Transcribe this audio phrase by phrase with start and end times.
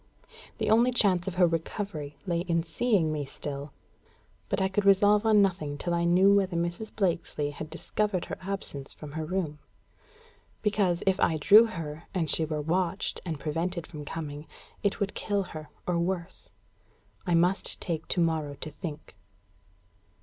[0.57, 3.71] The only chance of her recovery lay in seeing me still;
[4.49, 6.89] but I could resolve on nothing till I knew whether Mrs.
[6.95, 9.59] Blakesley had discovered her absence from her room;
[10.63, 14.47] because, if I drew her, and she were watched and prevented from coming,
[14.81, 16.49] it would kill her, or worse.
[17.27, 19.15] I must take to morrow to think.